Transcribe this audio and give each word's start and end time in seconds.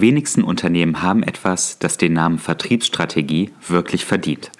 die 0.00 0.06
wenigsten 0.06 0.42
Unternehmen 0.42 1.02
haben 1.02 1.22
etwas, 1.22 1.78
das 1.78 1.98
den 1.98 2.14
Namen 2.14 2.38
Vertriebsstrategie 2.38 3.50
wirklich 3.68 4.06
verdient. 4.06 4.50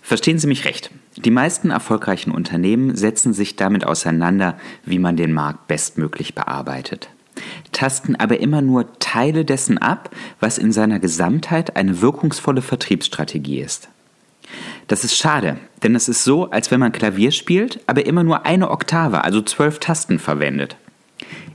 Verstehen 0.00 0.38
Sie 0.38 0.46
mich 0.46 0.64
recht. 0.64 0.90
Die 1.16 1.30
meisten 1.30 1.70
erfolgreichen 1.70 2.30
Unternehmen 2.30 2.96
setzen 2.96 3.34
sich 3.34 3.56
damit 3.56 3.84
auseinander, 3.84 4.56
wie 4.86 4.98
man 4.98 5.16
den 5.16 5.34
Markt 5.34 5.68
bestmöglich 5.68 6.34
bearbeitet, 6.34 7.10
tasten 7.72 8.16
aber 8.16 8.40
immer 8.40 8.62
nur 8.62 8.98
Teile 9.00 9.44
dessen 9.44 9.76
ab, 9.76 10.08
was 10.40 10.56
in 10.56 10.72
seiner 10.72 10.98
Gesamtheit 10.98 11.76
eine 11.76 12.00
wirkungsvolle 12.00 12.62
Vertriebsstrategie 12.62 13.60
ist. 13.60 13.90
Das 14.86 15.04
ist 15.04 15.14
schade, 15.14 15.58
denn 15.82 15.94
es 15.94 16.08
ist 16.08 16.24
so, 16.24 16.50
als 16.50 16.70
wenn 16.70 16.80
man 16.80 16.92
Klavier 16.92 17.32
spielt, 17.32 17.80
aber 17.86 18.06
immer 18.06 18.24
nur 18.24 18.46
eine 18.46 18.70
Oktave, 18.70 19.24
also 19.24 19.42
zwölf 19.42 19.78
Tasten 19.78 20.18
verwendet. 20.18 20.76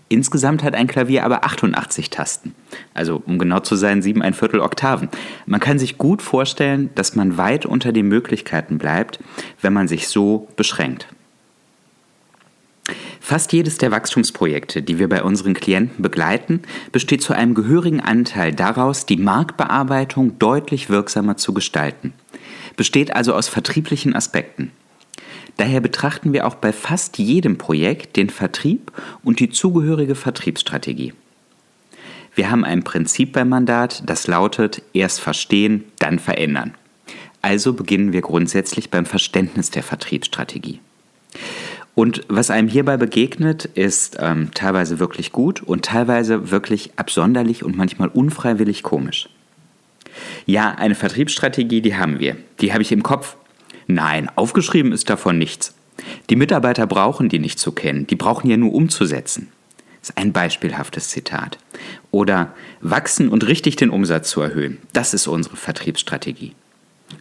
Insgesamt 0.10 0.62
hat 0.62 0.76
ein 0.76 0.86
Klavier 0.86 1.24
aber 1.24 1.44
88 1.44 2.12
Tasten, 2.12 2.54
also 2.94 3.22
um 3.26 3.40
genau 3.40 3.60
zu 3.60 3.76
sein, 3.76 4.02
sieben 4.02 4.22
ein 4.22 4.34
Viertel 4.34 4.60
Oktaven. 4.60 5.10
Man 5.46 5.60
kann 5.60 5.80
sich 5.80 5.98
gut 5.98 6.22
vorstellen, 6.22 6.90
dass 6.96 7.16
man 7.16 7.38
weit 7.38 7.66
unter 7.66 7.92
den 7.92 8.08
Möglichkeiten 8.08 8.78
bleibt, 8.78 9.20
wenn 9.62 9.74
man 9.74 9.88
sich 9.88 10.08
so 10.08 10.48
beschränkt. 10.56 11.08
Fast 13.26 13.54
jedes 13.54 13.78
der 13.78 13.92
Wachstumsprojekte, 13.92 14.82
die 14.82 15.00
wir 15.00 15.08
bei 15.08 15.24
unseren 15.24 15.54
Klienten 15.54 16.04
begleiten, 16.04 16.62
besteht 16.92 17.22
zu 17.22 17.34
einem 17.34 17.54
gehörigen 17.54 18.02
Anteil 18.02 18.52
daraus, 18.52 19.06
die 19.06 19.16
Marktbearbeitung 19.16 20.38
deutlich 20.40 20.90
wirksamer 20.90 21.38
zu 21.38 21.54
gestalten. 21.54 22.14
Besteht 22.76 23.16
also 23.16 23.34
aus 23.34 23.48
vertrieblichen 23.48 24.14
Aspekten. 24.14 24.72
Daher 25.56 25.80
betrachten 25.80 26.34
wir 26.34 26.46
auch 26.46 26.56
bei 26.56 26.74
fast 26.74 27.18
jedem 27.18 27.58
Projekt 27.58 28.18
den 28.18 28.30
Vertrieb 28.30 28.92
und 29.24 29.40
die 29.40 29.50
zugehörige 29.50 30.16
Vertriebsstrategie. 30.16 31.14
Wir 32.36 32.50
haben 32.50 32.66
ein 32.66 32.84
Prinzip 32.84 33.34
beim 33.34 33.50
Mandat, 33.50 34.04
das 34.06 34.28
lautet 34.28 34.82
erst 34.94 35.22
verstehen, 35.22 35.84
dann 36.00 36.20
verändern. 36.20 36.74
Also 37.42 37.74
beginnen 37.74 38.14
wir 38.14 38.22
grundsätzlich 38.22 38.90
beim 38.90 39.06
Verständnis 39.06 39.70
der 39.70 39.84
Vertriebsstrategie. 39.84 40.80
Und 41.96 42.24
was 42.28 42.50
einem 42.50 42.68
hierbei 42.68 42.98
begegnet, 42.98 43.66
ist 43.66 44.18
ähm, 44.20 44.50
teilweise 44.54 44.98
wirklich 44.98 45.32
gut 45.32 45.62
und 45.62 45.86
teilweise 45.86 46.50
wirklich 46.50 46.92
absonderlich 46.96 47.64
und 47.64 47.78
manchmal 47.78 48.08
unfreiwillig 48.08 48.82
komisch. 48.82 49.30
Ja, 50.46 50.72
eine 50.72 50.96
Vertriebsstrategie, 50.96 51.82
die 51.82 51.96
haben 51.96 52.20
wir. 52.20 52.36
Die 52.62 52.74
habe 52.74 52.82
ich 52.82 52.92
im 52.92 53.04
Kopf. 53.04 53.36
Nein, 53.88 54.30
aufgeschrieben 54.36 54.92
ist 54.92 55.10
davon 55.10 55.38
nichts. 55.38 55.76
Die 56.30 56.36
Mitarbeiter 56.36 56.88
brauchen 56.88 57.30
die 57.30 57.40
nicht 57.40 57.60
zu 57.60 57.72
kennen, 57.72 58.08
die 58.08 58.16
brauchen 58.16 58.50
ja 58.50 58.58
nur 58.58 58.74
umzusetzen. 58.74 59.50
Das 60.04 60.10
ist 60.10 60.18
ein 60.18 60.34
beispielhaftes 60.34 61.08
Zitat. 61.08 61.58
Oder 62.12 62.54
wachsen 62.82 63.30
und 63.30 63.48
richtig 63.48 63.78
den 63.78 63.90
Umsatz 63.90 64.30
zu 64.30 64.42
erhöhen. 64.42 64.80
Das 64.92 65.14
ist 65.14 65.28
unsere 65.28 65.56
Vertriebsstrategie. 65.56 66.56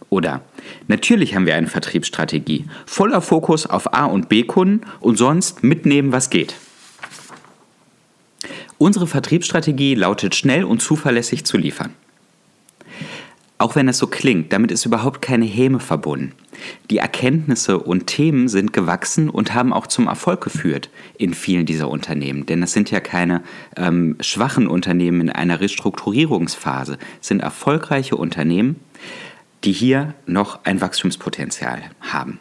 Oder 0.09 0.41
natürlich 0.89 1.33
haben 1.33 1.45
wir 1.45 1.55
eine 1.55 1.67
Vertriebsstrategie, 1.67 2.65
voller 2.85 3.21
Fokus 3.21 3.65
auf 3.65 3.93
A 3.93 4.03
und 4.03 4.27
B-Kunden 4.27 4.81
und 4.99 5.17
sonst 5.17 5.63
mitnehmen, 5.63 6.11
was 6.11 6.29
geht. 6.29 6.55
Unsere 8.77 9.07
Vertriebsstrategie 9.07 9.95
lautet 9.95 10.35
schnell 10.35 10.65
und 10.65 10.81
zuverlässig 10.81 11.45
zu 11.45 11.55
liefern. 11.55 11.93
Auch 13.63 13.75
wenn 13.75 13.87
es 13.87 13.97
so 13.97 14.07
klingt, 14.07 14.51
damit 14.51 14.71
ist 14.71 14.85
überhaupt 14.85 15.21
keine 15.21 15.45
Häme 15.45 15.79
verbunden. 15.79 16.33
Die 16.89 16.97
Erkenntnisse 16.97 17.79
und 17.79 18.07
Themen 18.07 18.49
sind 18.49 18.73
gewachsen 18.73 19.29
und 19.29 19.53
haben 19.53 19.71
auch 19.71 19.87
zum 19.87 20.07
Erfolg 20.07 20.41
geführt 20.41 20.89
in 21.17 21.33
vielen 21.33 21.65
dieser 21.65 21.87
Unternehmen. 21.87 22.45
Denn 22.45 22.61
es 22.61 22.73
sind 22.73 22.91
ja 22.91 22.99
keine 22.99 23.41
ähm, 23.77 24.17
schwachen 24.19 24.67
Unternehmen 24.67 25.21
in 25.21 25.29
einer 25.29 25.61
Restrukturierungsphase, 25.61 26.97
es 27.21 27.27
sind 27.29 27.39
erfolgreiche 27.39 28.17
Unternehmen, 28.17 28.81
die 29.63 29.71
hier 29.71 30.13
noch 30.25 30.65
ein 30.65 30.81
Wachstumspotenzial 30.81 31.83
haben. 32.01 32.39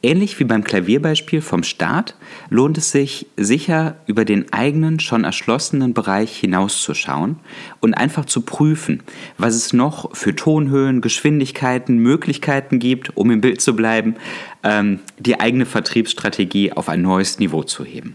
Ähnlich 0.00 0.38
wie 0.38 0.44
beim 0.44 0.62
Klavierbeispiel 0.62 1.40
vom 1.40 1.64
Start 1.64 2.14
lohnt 2.50 2.78
es 2.78 2.92
sich 2.92 3.26
sicher 3.36 3.96
über 4.06 4.24
den 4.24 4.52
eigenen 4.52 5.00
schon 5.00 5.24
erschlossenen 5.24 5.92
Bereich 5.92 6.36
hinauszuschauen 6.36 7.36
und 7.80 7.94
einfach 7.94 8.24
zu 8.24 8.42
prüfen, 8.42 9.02
was 9.38 9.56
es 9.56 9.72
noch 9.72 10.14
für 10.14 10.36
Tonhöhen, 10.36 11.00
Geschwindigkeiten, 11.00 11.98
Möglichkeiten 11.98 12.78
gibt, 12.78 13.16
um 13.16 13.32
im 13.32 13.40
Bild 13.40 13.60
zu 13.60 13.74
bleiben, 13.74 14.14
ähm, 14.62 15.00
die 15.18 15.40
eigene 15.40 15.66
Vertriebsstrategie 15.66 16.72
auf 16.72 16.88
ein 16.88 17.02
neues 17.02 17.40
Niveau 17.40 17.64
zu 17.64 17.84
heben. 17.84 18.14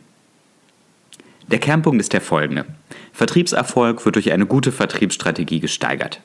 Der 1.52 1.60
Kernpunkt 1.60 2.00
ist 2.00 2.14
der 2.14 2.22
folgende. 2.22 2.66
Vertriebserfolg 3.12 4.06
wird 4.06 4.16
durch 4.16 4.32
eine 4.32 4.46
gute 4.46 4.72
Vertriebsstrategie 4.72 5.60
gesteigert. 5.60 6.22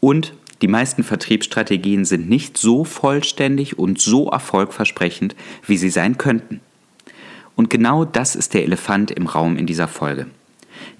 Und 0.00 0.34
die 0.64 0.68
meisten 0.68 1.04
Vertriebsstrategien 1.04 2.06
sind 2.06 2.30
nicht 2.30 2.56
so 2.56 2.84
vollständig 2.84 3.78
und 3.78 4.00
so 4.00 4.30
erfolgversprechend, 4.30 5.36
wie 5.66 5.76
sie 5.76 5.90
sein 5.90 6.16
könnten. 6.16 6.62
Und 7.54 7.68
genau 7.68 8.06
das 8.06 8.34
ist 8.34 8.54
der 8.54 8.62
Elefant 8.62 9.10
im 9.10 9.26
Raum 9.26 9.58
in 9.58 9.66
dieser 9.66 9.88
Folge. 9.88 10.26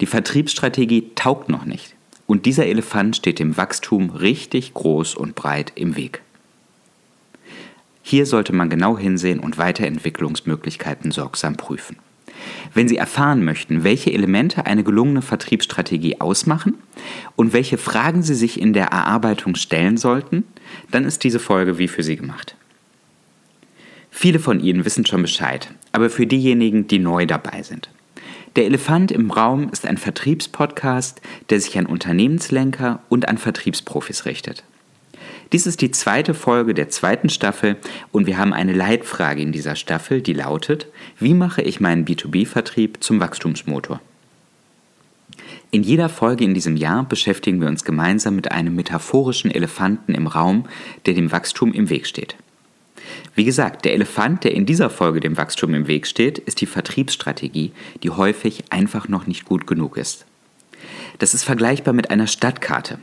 Die 0.03 0.07
Vertriebsstrategie 0.07 1.13
taugt 1.15 1.49
noch 1.49 1.65
nicht. 1.65 1.97
Und 2.27 2.45
dieser 2.45 2.67
Elefant 2.67 3.17
steht 3.17 3.39
dem 3.39 3.57
Wachstum 3.57 4.11
richtig 4.11 4.75
groß 4.75 5.15
und 5.15 5.35
breit 5.35 5.73
im 5.77 5.97
Weg. 5.97 6.21
Hier 8.03 8.27
sollte 8.27 8.53
man 8.53 8.69
genau 8.69 8.99
hinsehen 8.99 9.41
und 9.41 9.57
Weiterentwicklungsmöglichkeiten 9.57 11.11
sorgsam 11.11 11.57
prüfen. 11.57 11.97
Wenn 12.73 12.89
Sie 12.89 12.97
erfahren 12.97 13.45
möchten, 13.45 13.85
welche 13.85 14.13
Elemente 14.13 14.67
eine 14.67 14.85
gelungene 14.85 15.23
Vertriebsstrategie 15.23 16.21
ausmachen 16.21 16.75
und 17.37 17.53
welche 17.53 17.79
Fragen 17.79 18.23
Sie 18.23 18.35
sich 18.35 18.61
in 18.61 18.73
der 18.73 18.87
Erarbeitung 18.87 19.55
stellen 19.55 19.97
sollten, 19.97 20.45
dann 20.91 21.05
ist 21.05 21.25
diese 21.25 21.39
Folge 21.39 21.79
wie 21.79 21.89
für 21.89 22.03
Sie 22.03 22.17
gemacht. 22.17 22.57
Viele 24.11 24.39
von 24.39 24.61
Ihnen 24.61 24.85
wissen 24.85 25.07
schon 25.07 25.23
Bescheid, 25.23 25.73
aber 25.93 26.11
für 26.11 26.27
diejenigen, 26.27 26.87
die 26.87 26.99
neu 26.99 27.27
dabei 27.27 27.63
sind. 27.63 27.91
Der 28.57 28.67
Elefant 28.67 29.11
im 29.11 29.33
Raum 29.33 29.69
ist 29.71 29.87
ein 29.87 29.99
Vertriebspodcast, 29.99 31.21
der 31.51 31.61
sich 31.61 31.77
an 31.77 31.87
Unternehmenslenker 31.87 33.03
und 33.09 33.29
an 33.29 33.39
Vertriebsprofis 33.39 34.27
richtet. 34.27 34.63
Dies 35.53 35.67
ist 35.67 35.81
die 35.81 35.91
zweite 35.91 36.35
Folge 36.35 36.75
der 36.75 36.89
zweiten 36.89 37.29
Staffel 37.29 37.77
und 38.13 38.27
wir 38.27 38.39
haben 38.39 38.53
eine 38.53 38.73
Leitfrage 38.73 39.43
in 39.43 39.53
dieser 39.53 39.77
Staffel, 39.77 40.23
die 40.23 40.33
lautet, 40.33 40.89
wie 41.19 41.35
mache 41.35 41.63
ich 41.63 41.81
meinen 41.81 42.05
B2B-Vertrieb 42.05 43.03
zum 43.03 43.21
Wachstumsmotor? 43.21 44.01
In 45.71 45.83
jeder 45.83 46.09
Folge 46.09 46.45
in 46.45 46.55
diesem 46.55 46.77
Jahr 46.77 47.05
beschäftigen 47.05 47.61
wir 47.61 47.69
uns 47.69 47.85
gemeinsam 47.85 48.37
mit 48.37 48.53
einem 48.53 48.77
metaphorischen 48.77 49.51
Elefanten 49.51 50.15
im 50.15 50.27
Raum, 50.27 50.67
der 51.07 51.15
dem 51.15 51.33
Wachstum 51.33 51.73
im 51.73 51.91
Weg 51.91 52.07
steht. 52.07 52.37
Wie 53.35 53.45
gesagt, 53.45 53.85
der 53.85 53.93
Elefant, 53.95 54.45
der 54.45 54.53
in 54.53 54.67
dieser 54.67 54.89
Folge 54.89 55.21
dem 55.21 55.37
Wachstum 55.37 55.75
im 55.75 55.89
Weg 55.89 56.07
steht, 56.07 56.39
ist 56.39 56.61
die 56.61 56.67
Vertriebsstrategie, 56.67 57.73
die 58.03 58.11
häufig 58.11 58.65
einfach 58.71 59.09
noch 59.09 59.27
nicht 59.27 59.45
gut 59.45 59.67
genug 59.67 59.97
ist. 59.97 60.27
Das 61.19 61.35
ist 61.35 61.45
vergleichbar 61.45 61.93
mit 61.93 62.11
einer 62.11 62.27
Stadtkarte. 62.27 62.99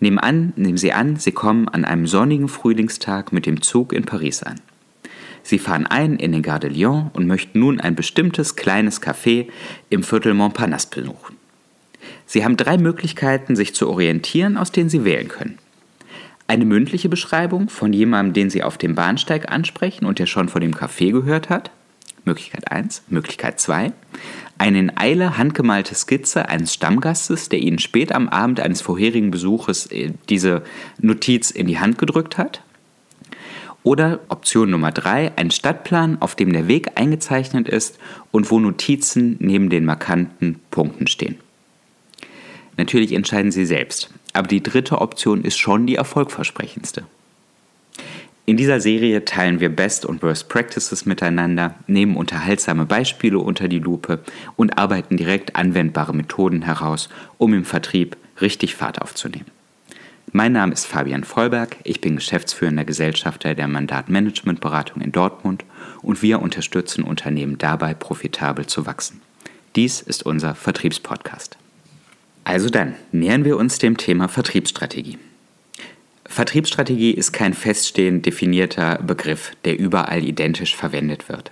Nehmen, 0.00 0.18
an, 0.18 0.52
nehmen 0.56 0.78
Sie 0.78 0.92
an, 0.92 1.16
Sie 1.16 1.32
kommen 1.32 1.68
an 1.68 1.84
einem 1.84 2.06
sonnigen 2.06 2.48
Frühlingstag 2.48 3.32
mit 3.32 3.46
dem 3.46 3.62
Zug 3.62 3.92
in 3.92 4.04
Paris 4.04 4.42
an. 4.42 4.60
Sie 5.42 5.58
fahren 5.58 5.86
ein 5.86 6.16
in 6.16 6.32
den 6.32 6.42
Gare 6.42 6.60
de 6.60 6.70
Lyon 6.70 7.10
und 7.14 7.26
möchten 7.26 7.60
nun 7.60 7.80
ein 7.80 7.94
bestimmtes 7.94 8.56
kleines 8.56 9.02
Café 9.02 9.48
im 9.88 10.02
Viertel 10.02 10.34
Montparnasse 10.34 10.88
besuchen. 10.90 11.36
Sie 12.26 12.44
haben 12.44 12.56
drei 12.56 12.76
Möglichkeiten, 12.76 13.56
sich 13.56 13.74
zu 13.74 13.88
orientieren, 13.88 14.56
aus 14.56 14.72
denen 14.72 14.90
Sie 14.90 15.04
wählen 15.04 15.28
können. 15.28 15.58
Eine 16.46 16.64
mündliche 16.64 17.08
Beschreibung 17.08 17.68
von 17.68 17.92
jemandem, 17.92 18.34
den 18.34 18.50
Sie 18.50 18.62
auf 18.62 18.78
dem 18.78 18.94
Bahnsteig 18.94 19.50
ansprechen 19.50 20.06
und 20.06 20.18
der 20.18 20.26
schon 20.26 20.48
von 20.48 20.60
dem 20.60 20.74
Café 20.74 21.12
gehört 21.12 21.48
hat. 21.48 21.70
Möglichkeit 22.24 22.70
1. 22.70 23.04
Möglichkeit 23.08 23.58
2 23.58 23.92
eine 24.58 24.78
in 24.80 24.96
Eile 24.96 25.38
handgemalte 25.38 25.94
Skizze 25.94 26.48
eines 26.48 26.74
Stammgastes, 26.74 27.48
der 27.48 27.60
Ihnen 27.60 27.78
spät 27.78 28.12
am 28.12 28.28
Abend 28.28 28.60
eines 28.60 28.80
vorherigen 28.80 29.30
Besuches 29.30 29.86
äh, 29.86 30.12
diese 30.28 30.62
Notiz 31.00 31.50
in 31.50 31.66
die 31.68 31.78
Hand 31.78 31.98
gedrückt 31.98 32.38
hat. 32.38 32.62
Oder 33.84 34.20
Option 34.28 34.70
Nummer 34.70 34.90
3, 34.90 35.32
ein 35.36 35.50
Stadtplan, 35.50 36.20
auf 36.20 36.34
dem 36.34 36.52
der 36.52 36.68
Weg 36.68 36.98
eingezeichnet 36.98 37.68
ist 37.68 37.98
und 38.32 38.50
wo 38.50 38.58
Notizen 38.58 39.36
neben 39.38 39.70
den 39.70 39.84
markanten 39.84 40.60
Punkten 40.70 41.06
stehen. 41.06 41.38
Natürlich 42.76 43.12
entscheiden 43.12 43.52
Sie 43.52 43.64
selbst, 43.64 44.10
aber 44.32 44.48
die 44.48 44.62
dritte 44.62 45.00
Option 45.00 45.42
ist 45.42 45.58
schon 45.58 45.86
die 45.86 45.96
erfolgversprechendste. 45.96 47.04
In 48.48 48.56
dieser 48.56 48.80
Serie 48.80 49.26
teilen 49.26 49.60
wir 49.60 49.68
Best 49.68 50.06
und 50.06 50.22
Worst 50.22 50.48
Practices 50.48 51.04
miteinander, 51.04 51.74
nehmen 51.86 52.16
unterhaltsame 52.16 52.86
Beispiele 52.86 53.38
unter 53.38 53.68
die 53.68 53.78
Lupe 53.78 54.20
und 54.56 54.78
arbeiten 54.78 55.18
direkt 55.18 55.54
anwendbare 55.54 56.14
Methoden 56.14 56.62
heraus, 56.62 57.10
um 57.36 57.52
im 57.52 57.66
Vertrieb 57.66 58.16
richtig 58.40 58.74
Fahrt 58.74 59.02
aufzunehmen. 59.02 59.50
Mein 60.32 60.52
Name 60.52 60.72
ist 60.72 60.86
Fabian 60.86 61.24
Vollberg, 61.24 61.76
ich 61.84 62.00
bin 62.00 62.16
geschäftsführender 62.16 62.86
Gesellschafter 62.86 63.54
der 63.54 63.68
Mandatmanagementberatung 63.68 65.02
in 65.02 65.12
Dortmund 65.12 65.66
und 66.00 66.22
wir 66.22 66.40
unterstützen 66.40 67.04
Unternehmen 67.04 67.58
dabei, 67.58 67.92
profitabel 67.92 68.64
zu 68.64 68.86
wachsen. 68.86 69.20
Dies 69.76 70.00
ist 70.00 70.24
unser 70.24 70.54
Vertriebspodcast. 70.54 71.58
Also 72.44 72.70
dann, 72.70 72.94
nähern 73.12 73.44
wir 73.44 73.58
uns 73.58 73.76
dem 73.78 73.98
Thema 73.98 74.26
Vertriebsstrategie. 74.26 75.18
Vertriebsstrategie 76.38 77.10
ist 77.10 77.32
kein 77.32 77.52
feststehend 77.52 78.24
definierter 78.24 79.02
Begriff, 79.02 79.56
der 79.64 79.76
überall 79.76 80.22
identisch 80.22 80.76
verwendet 80.76 81.28
wird. 81.28 81.50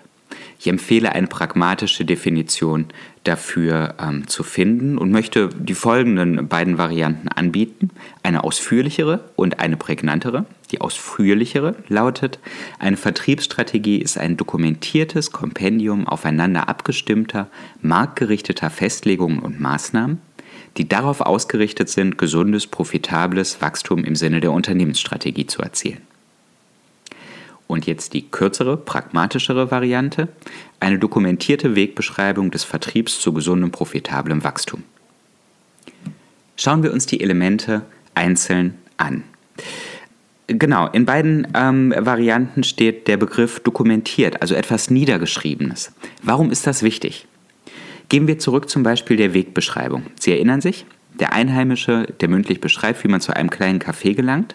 Ich 0.61 0.69
empfehle 0.69 1.11
eine 1.11 1.27
pragmatische 1.27 2.05
Definition 2.05 2.87
dafür 3.25 3.97
ähm, 4.01 4.29
zu 4.29 4.45
finden 4.45 4.97
und 4.97 5.11
möchte 5.11 5.49
die 5.49 5.75
folgenden 5.75 6.47
beiden 6.47 6.79
Varianten 6.79 7.27
anbieten. 7.27 7.91
Eine 8.23 8.45
ausführlichere 8.45 9.29
und 9.35 9.59
eine 9.59 9.77
prägnantere. 9.77 10.47
Die 10.71 10.81
ausführlichere 10.81 11.75
lautet, 11.89 12.39
eine 12.79 12.97
Vertriebsstrategie 12.97 13.99
ist 13.99 14.19
ein 14.19 14.37
dokumentiertes 14.37 15.33
Kompendium 15.33 16.07
aufeinander 16.07 16.69
abgestimmter, 16.69 17.49
marktgerichteter 17.83 18.71
Festlegungen 18.71 19.41
und 19.41 19.59
Maßnahmen, 19.59 20.21
die 20.77 20.89
darauf 20.89 21.21
ausgerichtet 21.21 21.89
sind, 21.89 22.19
gesundes, 22.19 22.67
profitables 22.67 23.61
Wachstum 23.61 24.05
im 24.05 24.15
Sinne 24.15 24.41
der 24.41 24.53
Unternehmensstrategie 24.53 25.47
zu 25.47 25.63
erzielen. 25.63 26.03
Und 27.67 27.87
jetzt 27.87 28.15
die 28.15 28.29
kürzere, 28.29 28.77
pragmatischere 28.77 29.71
Variante, 29.71 30.29
eine 30.79 30.99
dokumentierte 30.99 31.75
Wegbeschreibung 31.75 32.51
des 32.51 32.63
Vertriebs 32.63 33.21
zu 33.21 33.33
gesundem, 33.33 33.73
profitablem 33.73 34.45
Wachstum. 34.45 34.85
Schauen 36.57 36.83
wir 36.83 36.93
uns 36.93 37.07
die 37.07 37.21
Elemente 37.21 37.83
einzeln 38.15 38.79
an. 38.97 39.25
Genau, 40.47 40.87
in 40.87 41.07
beiden 41.07 41.49
ähm, 41.55 41.93
Varianten 41.97 42.63
steht 42.63 43.09
der 43.09 43.17
Begriff 43.17 43.59
dokumentiert, 43.61 44.43
also 44.43 44.55
etwas 44.55 44.91
Niedergeschriebenes. 44.91 45.93
Warum 46.23 46.53
ist 46.53 46.69
das 46.69 46.85
wichtig? 46.85 47.27
Gehen 48.09 48.29
wir 48.29 48.39
zurück 48.39 48.69
zum 48.69 48.83
Beispiel 48.83 49.17
der 49.17 49.35
Wegbeschreibung. 49.35 50.05
Sie 50.19 50.33
erinnern 50.33 50.61
sich, 50.61 50.87
der 51.19 51.33
Einheimische, 51.33 52.07
der 52.21 52.29
mündlich 52.29 52.61
beschreibt, 52.61 53.03
wie 53.03 53.09
man 53.09 53.21
zu 53.21 53.35
einem 53.35 53.51
kleinen 53.51 53.81
Café 53.81 54.15
gelangt. 54.15 54.55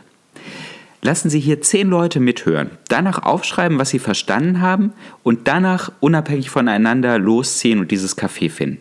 Lassen 1.01 1.31
Sie 1.31 1.39
hier 1.39 1.62
zehn 1.62 1.89
Leute 1.89 2.19
mithören, 2.19 2.69
danach 2.88 3.24
aufschreiben, 3.24 3.80
was 3.80 3.89
sie 3.89 3.98
verstanden 3.98 4.62
haben 4.62 4.94
und 5.24 5.48
danach 5.48 5.92
unabhängig 6.00 6.51
voneinander 6.51 7.18
losziehen 7.18 7.80
und 7.80 7.89
dieses 7.89 8.15
Café 8.15 8.51
finden. 8.51 8.77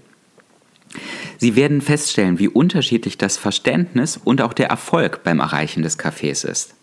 Sie 1.39 1.57
werden 1.57 1.81
feststellen, 1.81 2.39
wie 2.39 2.49
unterschiedlich 2.49 3.17
das 3.17 3.39
Verständnis 3.39 4.19
und 4.23 4.43
auch 4.43 4.53
der 4.53 4.69
Erfolg 4.69 5.23
beim 5.25 5.41
Erreichen 5.41 5.83
des 5.83 5.99
Cafés 5.99 6.47
ist. 6.47 6.75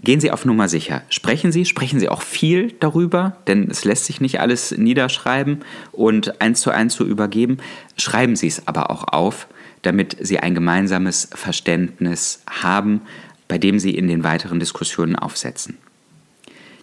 Gehen 0.00 0.20
Sie 0.20 0.30
auf 0.30 0.44
Nummer 0.44 0.68
sicher. 0.68 1.02
Sprechen 1.10 1.50
Sie, 1.50 1.64
sprechen 1.64 1.98
Sie 1.98 2.08
auch 2.08 2.22
viel 2.22 2.72
darüber, 2.78 3.36
denn 3.48 3.68
es 3.68 3.84
lässt 3.84 4.04
sich 4.04 4.20
nicht 4.20 4.40
alles 4.40 4.70
niederschreiben 4.70 5.64
und 5.90 6.40
eins 6.40 6.60
zu 6.60 6.70
eins 6.70 6.94
so 6.94 7.04
übergeben. 7.04 7.58
Schreiben 7.96 8.36
Sie 8.36 8.46
es 8.46 8.68
aber 8.68 8.90
auch 8.90 9.04
auf, 9.04 9.48
damit 9.82 10.16
Sie 10.20 10.38
ein 10.38 10.54
gemeinsames 10.54 11.28
Verständnis 11.34 12.42
haben, 12.48 13.02
bei 13.48 13.58
dem 13.58 13.80
Sie 13.80 13.90
in 13.90 14.06
den 14.06 14.22
weiteren 14.22 14.60
Diskussionen 14.60 15.16
aufsetzen. 15.16 15.78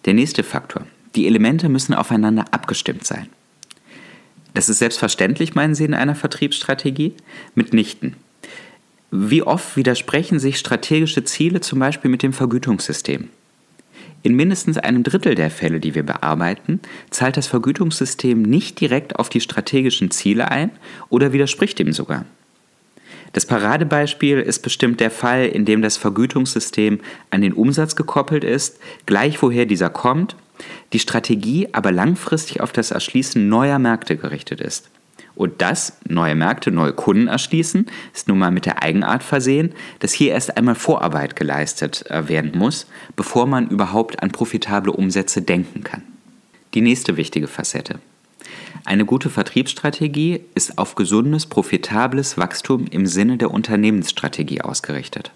Der 0.04 0.12
nächste 0.14 0.42
Faktor. 0.42 0.86
Die 1.14 1.26
Elemente 1.26 1.70
müssen 1.70 1.94
aufeinander 1.94 2.44
abgestimmt 2.50 3.06
sein. 3.06 3.28
Das 4.52 4.68
ist 4.68 4.78
selbstverständlich, 4.78 5.54
meinen 5.54 5.74
Sie, 5.74 5.84
in 5.84 5.94
einer 5.94 6.14
Vertriebsstrategie? 6.14 7.14
Mitnichten. 7.54 8.16
Wie 9.18 9.42
oft 9.42 9.78
widersprechen 9.78 10.38
sich 10.38 10.58
strategische 10.58 11.24
Ziele 11.24 11.62
zum 11.62 11.78
Beispiel 11.78 12.10
mit 12.10 12.22
dem 12.22 12.34
Vergütungssystem? 12.34 13.30
In 14.22 14.36
mindestens 14.36 14.76
einem 14.76 15.04
Drittel 15.04 15.34
der 15.34 15.50
Fälle, 15.50 15.80
die 15.80 15.94
wir 15.94 16.02
bearbeiten, 16.02 16.80
zahlt 17.08 17.38
das 17.38 17.46
Vergütungssystem 17.46 18.42
nicht 18.42 18.78
direkt 18.78 19.18
auf 19.18 19.30
die 19.30 19.40
strategischen 19.40 20.10
Ziele 20.10 20.50
ein 20.50 20.70
oder 21.08 21.32
widerspricht 21.32 21.78
dem 21.78 21.94
sogar. 21.94 22.26
Das 23.32 23.46
Paradebeispiel 23.46 24.38
ist 24.38 24.58
bestimmt 24.58 25.00
der 25.00 25.10
Fall, 25.10 25.46
in 25.46 25.64
dem 25.64 25.80
das 25.80 25.96
Vergütungssystem 25.96 27.00
an 27.30 27.40
den 27.40 27.54
Umsatz 27.54 27.96
gekoppelt 27.96 28.44
ist, 28.44 28.78
gleich 29.06 29.40
woher 29.40 29.64
dieser 29.64 29.88
kommt, 29.88 30.36
die 30.92 30.98
Strategie 30.98 31.68
aber 31.72 31.90
langfristig 31.90 32.60
auf 32.60 32.72
das 32.72 32.90
Erschließen 32.90 33.48
neuer 33.48 33.78
Märkte 33.78 34.18
gerichtet 34.18 34.60
ist. 34.60 34.90
Und 35.36 35.60
das, 35.60 35.98
neue 36.08 36.34
Märkte, 36.34 36.70
neue 36.70 36.94
Kunden 36.94 37.28
erschließen, 37.28 37.86
ist 38.14 38.26
nun 38.26 38.38
mal 38.38 38.50
mit 38.50 38.66
der 38.66 38.82
Eigenart 38.82 39.22
versehen, 39.22 39.72
dass 40.00 40.12
hier 40.12 40.32
erst 40.32 40.56
einmal 40.56 40.74
Vorarbeit 40.74 41.36
geleistet 41.36 42.04
äh, 42.10 42.28
werden 42.28 42.52
muss, 42.56 42.86
bevor 43.14 43.46
man 43.46 43.68
überhaupt 43.68 44.22
an 44.22 44.32
profitable 44.32 44.92
Umsätze 44.92 45.42
denken 45.42 45.84
kann. 45.84 46.02
Die 46.74 46.80
nächste 46.80 47.16
wichtige 47.16 47.48
Facette. 47.48 48.00
Eine 48.86 49.04
gute 49.04 49.30
Vertriebsstrategie 49.30 50.40
ist 50.54 50.78
auf 50.78 50.94
gesundes, 50.94 51.46
profitables 51.46 52.38
Wachstum 52.38 52.86
im 52.86 53.06
Sinne 53.06 53.36
der 53.36 53.50
Unternehmensstrategie 53.50 54.62
ausgerichtet. 54.62 55.32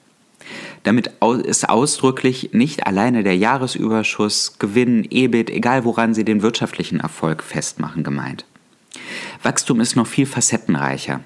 Damit 0.83 1.11
ist 1.45 1.69
ausdrücklich 1.69 2.51
nicht 2.53 2.87
alleine 2.87 3.23
der 3.23 3.37
Jahresüberschuss, 3.37 4.59
Gewinn, 4.59 5.07
EBIT, 5.11 5.51
egal 5.51 5.85
woran 5.85 6.15
Sie 6.15 6.25
den 6.25 6.43
wirtschaftlichen 6.43 7.01
Erfolg 7.01 7.43
festmachen, 7.43 8.03
gemeint. 8.03 8.47
Wachstum 9.43 9.81
ist 9.81 9.97
noch 9.97 10.07
viel 10.07 10.27
facettenreicher. 10.27 11.21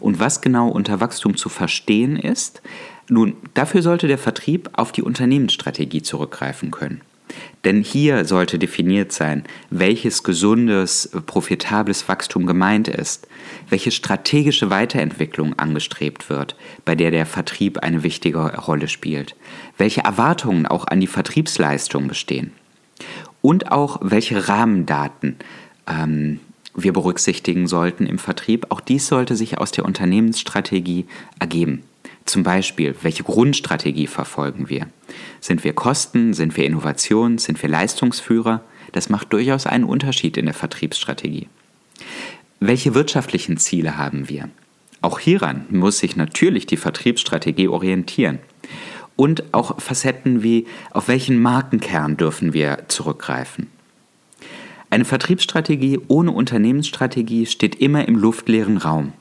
Und 0.00 0.20
was 0.20 0.40
genau 0.40 0.68
unter 0.68 1.00
Wachstum 1.00 1.36
zu 1.36 1.48
verstehen 1.48 2.16
ist, 2.16 2.62
nun, 3.08 3.36
dafür 3.54 3.82
sollte 3.82 4.08
der 4.08 4.18
Vertrieb 4.18 4.70
auf 4.72 4.92
die 4.92 5.02
Unternehmensstrategie 5.02 6.02
zurückgreifen 6.02 6.70
können. 6.70 7.02
Denn 7.64 7.82
hier 7.82 8.24
sollte 8.24 8.58
definiert 8.58 9.12
sein, 9.12 9.44
welches 9.70 10.22
gesundes, 10.22 11.10
profitables 11.26 12.08
Wachstum 12.08 12.46
gemeint 12.46 12.88
ist, 12.88 13.26
welche 13.68 13.90
strategische 13.90 14.70
Weiterentwicklung 14.70 15.58
angestrebt 15.58 16.30
wird, 16.30 16.56
bei 16.84 16.94
der 16.94 17.10
der 17.10 17.26
Vertrieb 17.26 17.78
eine 17.78 18.02
wichtige 18.02 18.38
Rolle 18.38 18.88
spielt, 18.88 19.34
welche 19.76 20.02
Erwartungen 20.02 20.66
auch 20.66 20.86
an 20.86 21.00
die 21.00 21.08
Vertriebsleistung 21.08 22.06
bestehen 22.06 22.52
und 23.42 23.72
auch 23.72 23.98
welche 24.00 24.48
Rahmendaten 24.48 25.36
ähm, 25.88 26.40
wir 26.76 26.92
berücksichtigen 26.92 27.66
sollten 27.66 28.06
im 28.06 28.18
Vertrieb. 28.18 28.66
Auch 28.70 28.80
dies 28.80 29.08
sollte 29.08 29.34
sich 29.34 29.58
aus 29.58 29.72
der 29.72 29.84
Unternehmensstrategie 29.84 31.06
ergeben. 31.38 31.82
Zum 32.26 32.42
Beispiel, 32.42 32.94
welche 33.02 33.22
Grundstrategie 33.22 34.06
verfolgen 34.06 34.68
wir? 34.68 34.88
Sind 35.40 35.64
wir 35.64 35.72
Kosten? 35.72 36.34
Sind 36.34 36.56
wir 36.56 36.66
Innovation? 36.66 37.38
Sind 37.38 37.62
wir 37.62 37.68
Leistungsführer? 37.68 38.62
Das 38.92 39.08
macht 39.08 39.32
durchaus 39.32 39.66
einen 39.66 39.84
Unterschied 39.84 40.36
in 40.36 40.46
der 40.46 40.54
Vertriebsstrategie. 40.54 41.48
Welche 42.60 42.94
wirtschaftlichen 42.94 43.58
Ziele 43.58 43.96
haben 43.96 44.28
wir? 44.28 44.48
Auch 45.02 45.18
hieran 45.18 45.66
muss 45.70 45.98
sich 45.98 46.16
natürlich 46.16 46.66
die 46.66 46.76
Vertriebsstrategie 46.76 47.68
orientieren. 47.68 48.38
Und 49.14 49.54
auch 49.54 49.80
Facetten 49.80 50.42
wie, 50.42 50.66
auf 50.90 51.08
welchen 51.08 51.40
Markenkern 51.40 52.16
dürfen 52.16 52.52
wir 52.52 52.88
zurückgreifen? 52.88 53.68
Eine 54.96 55.04
Vertriebsstrategie 55.04 56.00
ohne 56.08 56.30
Unternehmensstrategie 56.30 57.44
steht 57.44 57.74
immer 57.74 58.08
im 58.08 58.16
luftleeren 58.16 58.78
Raum. 58.78 59.12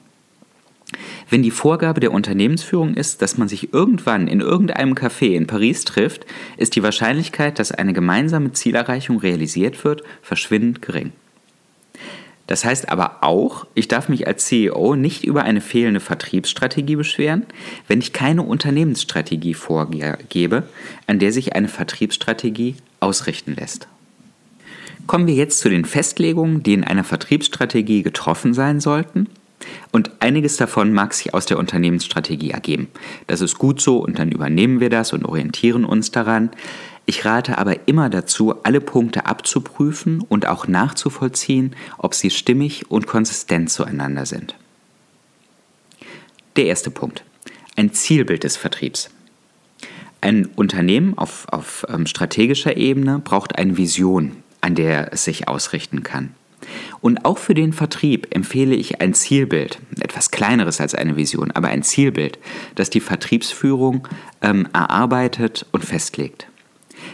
Wenn 1.29 1.44
die 1.44 1.51
Vorgabe 1.51 2.00
der 2.00 2.13
Unternehmensführung 2.13 2.94
ist, 2.94 3.22
dass 3.22 3.38
man 3.38 3.50
sich 3.50 3.74
irgendwann 3.74 4.29
in 4.29 4.39
irgendeinem 4.39 4.94
Café 4.94 5.34
in 5.34 5.48
Paris 5.48 5.84
trifft, 5.84 6.25
ist 6.55 6.77
die 6.77 6.84
Wahrscheinlichkeit, 6.84 7.60
dass 7.60 7.74
eine 7.74 7.91
gemeinsame 7.91 8.53
Zielerreichung 8.53 9.20
realisiert 9.20 9.84
wird, 9.84 10.03
verschwindend 10.22 10.82
gering. 10.82 11.12
Das 12.48 12.63
heißt 12.63 12.88
aber 12.88 13.17
auch, 13.20 13.67
ich 13.74 13.89
darf 13.89 14.08
mich 14.08 14.27
als 14.27 14.46
CEO 14.46 14.96
nicht 14.96 15.25
über 15.25 15.44
eine 15.44 15.60
fehlende 15.60 16.00
Vertriebsstrategie 16.00 16.96
beschweren, 16.96 17.46
wenn 17.89 18.00
ich 18.00 18.13
keine 18.13 18.44
Unternehmensstrategie 18.44 19.55
vorgebe, 19.55 20.63
an 21.05 21.20
der 21.20 21.34
sich 21.34 21.53
eine 21.53 21.67
Vertriebsstrategie 21.67 22.75
ausrichten 23.01 23.55
lässt. 23.55 23.89
Kommen 25.07 25.27
wir 25.27 25.35
jetzt 25.35 25.59
zu 25.59 25.69
den 25.69 25.85
Festlegungen, 25.85 26.63
die 26.63 26.74
in 26.74 26.83
einer 26.83 27.03
Vertriebsstrategie 27.03 28.01
getroffen 28.01 28.53
sein 28.53 28.79
sollten. 28.79 29.27
Und 29.91 30.12
einiges 30.19 30.57
davon 30.57 30.93
mag 30.93 31.13
sich 31.13 31.33
aus 31.33 31.45
der 31.45 31.57
Unternehmensstrategie 31.57 32.51
ergeben. 32.51 32.88
Das 33.27 33.41
ist 33.41 33.57
gut 33.57 33.81
so 33.81 34.00
und 34.00 34.19
dann 34.19 34.31
übernehmen 34.31 34.79
wir 34.79 34.89
das 34.89 35.13
und 35.13 35.25
orientieren 35.25 35.85
uns 35.85 36.12
daran. 36.12 36.50
Ich 37.05 37.24
rate 37.24 37.57
aber 37.57 37.88
immer 37.88 38.09
dazu, 38.09 38.63
alle 38.63 38.81
Punkte 38.81 39.25
abzuprüfen 39.27 40.21
und 40.21 40.47
auch 40.47 40.67
nachzuvollziehen, 40.67 41.75
ob 41.97 42.15
sie 42.15 42.31
stimmig 42.31 42.89
und 42.89 43.05
konsistent 43.05 43.69
zueinander 43.69 44.25
sind. 44.25 44.55
Der 46.55 46.65
erste 46.65 46.89
Punkt. 46.89 47.24
Ein 47.75 47.93
Zielbild 47.93 48.43
des 48.43 48.57
Vertriebs. 48.57 49.09
Ein 50.21 50.47
Unternehmen 50.55 51.17
auf, 51.17 51.47
auf 51.51 51.85
ähm, 51.89 52.07
strategischer 52.07 52.77
Ebene 52.77 53.19
braucht 53.19 53.57
eine 53.59 53.77
Vision, 53.77 54.38
an 54.65 54.75
der 54.75 55.13
es 55.13 55.24
sich 55.24 55.48
ausrichten 55.48 56.03
kann. 56.03 56.34
Und 57.00 57.24
auch 57.24 57.38
für 57.38 57.53
den 57.53 57.72
Vertrieb 57.72 58.27
empfehle 58.31 58.74
ich 58.75 59.00
ein 59.00 59.13
Zielbild, 59.13 59.79
etwas 60.00 60.31
kleineres 60.31 60.81
als 60.81 60.95
eine 60.95 61.15
Vision, 61.15 61.51
aber 61.51 61.67
ein 61.67 61.84
Zielbild, 61.84 62.39
das 62.74 62.89
die 62.89 63.00
Vertriebsführung 63.00 64.07
ähm, 64.41 64.67
erarbeitet 64.74 65.67
und 65.72 65.86
festlegt. 65.86 66.48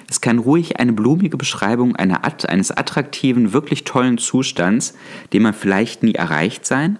Es 0.09 0.21
kann 0.21 0.39
ruhig 0.39 0.79
eine 0.79 0.93
blumige 0.93 1.35
Beschreibung 1.35 1.97
einer, 1.97 2.21
eines 2.47 2.71
attraktiven, 2.71 3.51
wirklich 3.51 3.83
tollen 3.83 4.17
Zustands, 4.17 4.93
den 5.33 5.41
man 5.41 5.53
vielleicht 5.53 6.03
nie 6.03 6.15
erreicht 6.15 6.65
sein, 6.65 6.97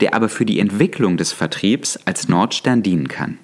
der 0.00 0.12
aber 0.12 0.28
für 0.28 0.44
die 0.44 0.60
Entwicklung 0.60 1.16
des 1.16 1.32
Vertriebs 1.32 1.98
als 2.04 2.28
Nordstern 2.28 2.82
dienen 2.82 3.08
kann. 3.08 3.38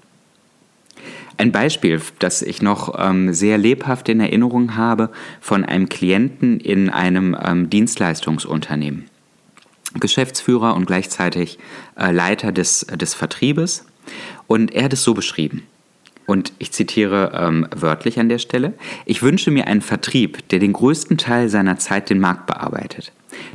Ein 1.37 1.53
Beispiel, 1.53 2.01
das 2.19 2.43
ich 2.43 2.62
noch 2.62 2.95
ähm, 2.99 3.33
sehr 3.33 3.59
lebhaft 3.59 4.09
in 4.09 4.21
Erinnerung 4.21 4.77
habe, 4.77 5.11
von 5.41 5.65
einem 5.65 5.89
Klienten 5.89 6.61
in 6.61 6.91
einem 6.91 7.37
ähm, 7.43 7.71
Dienstleistungsunternehmen. 7.71 9.07
Geschäftsführer 9.95 10.75
und 10.75 10.87
gleichzeitig 10.87 11.59
äh, 11.99 12.12
Leiter 12.12 12.53
des, 12.53 12.87
des 12.87 13.15
Vertriebes. 13.15 13.85
Und 14.47 14.75
er 14.75 14.85
hat 14.85 14.93
es 14.93 15.03
so 15.03 15.15
beschrieben. 15.15 15.62
Und 16.27 16.53
ich 16.59 16.73
zitiere 16.73 17.33
ähm, 17.35 17.67
wörtlich 17.75 18.19
an 18.19 18.29
der 18.29 18.39
Stelle, 18.39 18.75
ich 19.05 19.23
wünsche 19.23 19.51
mir 19.51 19.67
einen 19.67 19.83
Vertrieb, 19.83 20.49
der 20.49 20.61
den 20.61 20.73
größten 20.73 21.19
Teil 21.19 21.49
seiner 21.49 21.79
Zeit 21.79 22.11
den 22.11 22.21
Markt 22.21 22.47
bearbeitet, 22.47 23.12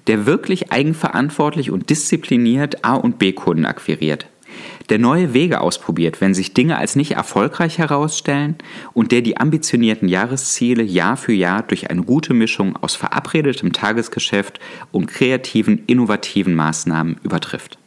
der 0.07 0.25
wirklich 0.25 0.71
eigenverantwortlich 0.71 1.71
und 1.71 1.89
diszipliniert 1.89 2.83
A- 2.83 2.95
und 2.95 3.19
B-Kunden 3.19 3.65
akquiriert, 3.65 4.27
der 4.89 4.99
neue 4.99 5.33
Wege 5.33 5.61
ausprobiert, 5.61 6.21
wenn 6.21 6.33
sich 6.33 6.53
Dinge 6.53 6.77
als 6.77 6.95
nicht 6.95 7.11
erfolgreich 7.11 7.77
herausstellen 7.77 8.55
und 8.93 9.11
der 9.11 9.21
die 9.21 9.37
ambitionierten 9.37 10.07
Jahresziele 10.07 10.83
Jahr 10.83 11.17
für 11.17 11.33
Jahr 11.33 11.63
durch 11.63 11.89
eine 11.89 12.03
gute 12.03 12.33
Mischung 12.33 12.75
aus 12.77 12.95
verabredetem 12.95 13.73
Tagesgeschäft 13.73 14.59
und 14.91 15.07
kreativen, 15.07 15.83
innovativen 15.87 16.55
Maßnahmen 16.55 17.17
übertrifft. 17.23 17.77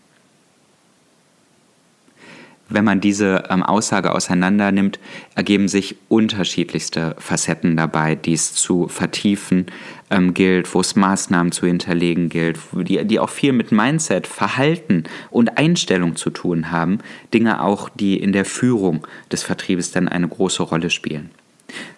Wenn 2.71 2.85
man 2.85 3.00
diese 3.00 3.45
ähm, 3.50 3.62
Aussage 3.62 4.12
auseinander 4.12 4.71
nimmt, 4.71 5.00
ergeben 5.35 5.69
sich 5.69 5.97
unterschiedlichste 6.09 7.17
Facetten 7.19 7.77
dabei, 7.77 8.15
die 8.15 8.33
es 8.33 8.55
zu 8.55 8.87
vertiefen 8.87 9.67
ähm, 10.09 10.35
gilt, 10.35 10.73
wo 10.73 10.81
es 10.81 10.95
Maßnahmen 10.95 11.53
zu 11.53 11.67
hinterlegen 11.67 12.29
gilt, 12.29 12.59
die, 12.73 13.05
die 13.05 13.19
auch 13.19 13.29
viel 13.29 13.53
mit 13.53 13.73
Mindset, 13.73 14.29
Verhalten 14.29 15.05
und 15.31 15.59
Einstellung 15.59 16.15
zu 16.15 16.31
tun 16.31 16.71
haben. 16.71 16.99
Dinge 17.35 17.61
auch, 17.61 17.89
die 17.89 18.17
in 18.17 18.33
der 18.33 18.45
Führung 18.45 19.07
des 19.33 19.43
Vertriebes 19.43 19.91
dann 19.91 20.09
eine 20.09 20.29
große 20.29 20.62
Rolle 20.62 20.91
spielen. 20.91 21.31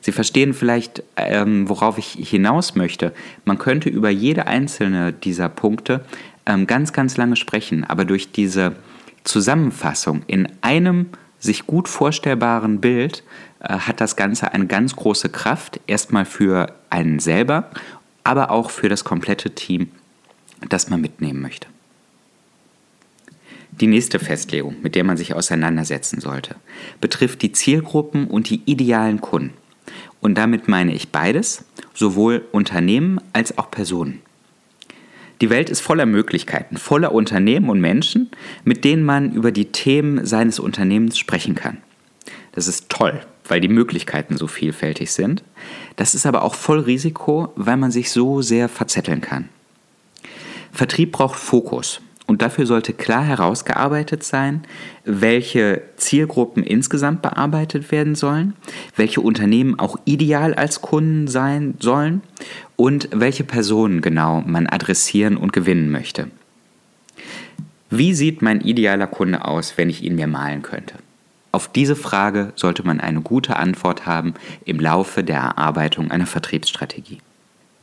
Sie 0.00 0.12
verstehen 0.12 0.54
vielleicht, 0.54 1.02
ähm, 1.16 1.68
worauf 1.68 1.98
ich 1.98 2.12
hinaus 2.28 2.74
möchte. 2.74 3.12
Man 3.44 3.58
könnte 3.58 3.88
über 3.88 4.10
jede 4.10 4.46
einzelne 4.46 5.12
dieser 5.12 5.48
Punkte 5.48 6.04
ähm, 6.46 6.66
ganz, 6.66 6.92
ganz 6.92 7.16
lange 7.16 7.36
sprechen, 7.36 7.84
aber 7.84 8.04
durch 8.04 8.32
diese 8.32 8.72
Zusammenfassung 9.24 10.22
in 10.26 10.48
einem 10.62 11.06
sich 11.38 11.66
gut 11.66 11.88
vorstellbaren 11.88 12.80
Bild 12.80 13.24
äh, 13.60 13.74
hat 13.74 14.00
das 14.00 14.16
Ganze 14.16 14.52
eine 14.52 14.66
ganz 14.66 14.96
große 14.96 15.28
Kraft, 15.28 15.80
erstmal 15.86 16.24
für 16.24 16.74
einen 16.90 17.18
selber, 17.18 17.70
aber 18.24 18.50
auch 18.50 18.70
für 18.70 18.88
das 18.88 19.04
komplette 19.04 19.50
Team, 19.50 19.88
das 20.68 20.88
man 20.88 21.00
mitnehmen 21.00 21.42
möchte. 21.42 21.66
Die 23.80 23.86
nächste 23.86 24.18
Festlegung, 24.18 24.76
mit 24.82 24.94
der 24.94 25.02
man 25.02 25.16
sich 25.16 25.34
auseinandersetzen 25.34 26.20
sollte, 26.20 26.56
betrifft 27.00 27.42
die 27.42 27.52
Zielgruppen 27.52 28.28
und 28.28 28.50
die 28.50 28.62
idealen 28.66 29.20
Kunden. 29.20 29.54
Und 30.20 30.36
damit 30.36 30.68
meine 30.68 30.94
ich 30.94 31.08
beides, 31.08 31.64
sowohl 31.94 32.44
Unternehmen 32.52 33.20
als 33.32 33.56
auch 33.58 33.70
Personen. 33.70 34.20
Die 35.42 35.50
Welt 35.50 35.70
ist 35.70 35.80
voller 35.80 36.06
Möglichkeiten, 36.06 36.76
voller 36.76 37.10
Unternehmen 37.12 37.68
und 37.68 37.80
Menschen, 37.80 38.30
mit 38.62 38.84
denen 38.84 39.02
man 39.02 39.32
über 39.32 39.50
die 39.50 39.72
Themen 39.72 40.24
seines 40.24 40.60
Unternehmens 40.60 41.18
sprechen 41.18 41.56
kann. 41.56 41.78
Das 42.52 42.68
ist 42.68 42.88
toll, 42.88 43.20
weil 43.48 43.60
die 43.60 43.66
Möglichkeiten 43.66 44.36
so 44.36 44.46
vielfältig 44.46 45.10
sind. 45.10 45.42
Das 45.96 46.14
ist 46.14 46.26
aber 46.26 46.42
auch 46.42 46.54
voll 46.54 46.78
Risiko, 46.78 47.52
weil 47.56 47.76
man 47.76 47.90
sich 47.90 48.12
so 48.12 48.40
sehr 48.40 48.68
verzetteln 48.68 49.20
kann. 49.20 49.48
Vertrieb 50.70 51.10
braucht 51.10 51.40
Fokus. 51.40 52.00
Und 52.32 52.40
dafür 52.40 52.64
sollte 52.64 52.94
klar 52.94 53.22
herausgearbeitet 53.22 54.22
sein, 54.22 54.62
welche 55.04 55.82
Zielgruppen 55.98 56.62
insgesamt 56.64 57.20
bearbeitet 57.20 57.92
werden 57.92 58.14
sollen, 58.14 58.54
welche 58.96 59.20
Unternehmen 59.20 59.78
auch 59.78 59.98
ideal 60.06 60.54
als 60.54 60.80
Kunden 60.80 61.28
sein 61.28 61.74
sollen 61.78 62.22
und 62.76 63.10
welche 63.12 63.44
Personen 63.44 64.00
genau 64.00 64.40
man 64.46 64.66
adressieren 64.66 65.36
und 65.36 65.52
gewinnen 65.52 65.90
möchte. 65.90 66.28
Wie 67.90 68.14
sieht 68.14 68.40
mein 68.40 68.62
idealer 68.62 69.08
Kunde 69.08 69.44
aus, 69.44 69.74
wenn 69.76 69.90
ich 69.90 70.02
ihn 70.02 70.14
mir 70.14 70.26
malen 70.26 70.62
könnte? 70.62 70.94
Auf 71.50 71.70
diese 71.70 71.96
Frage 71.96 72.54
sollte 72.56 72.82
man 72.82 72.98
eine 72.98 73.20
gute 73.20 73.56
Antwort 73.56 74.06
haben 74.06 74.32
im 74.64 74.80
Laufe 74.80 75.22
der 75.22 75.36
Erarbeitung 75.36 76.10
einer 76.10 76.24
Vertriebsstrategie. 76.24 77.18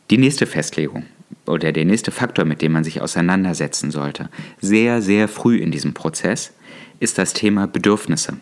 Die 0.10 0.18
nächste 0.18 0.48
Festlegung 0.48 1.06
oder 1.46 1.72
der 1.72 1.86
nächste 1.86 2.12
Faktor, 2.12 2.46
mit 2.46 2.62
dem 2.62 2.72
man 2.72 2.84
sich 2.84 3.02
auseinandersetzen 3.02 3.92
sollte, 3.92 4.30
sehr, 4.62 5.02
sehr 5.02 5.28
früh 5.28 5.58
in 5.58 5.72
diesem 5.72 5.94
Prozess, 5.94 6.54
ist 7.00 7.18
das 7.18 7.34
Thema 7.34 7.68
Bedürfnisse. 7.68 8.38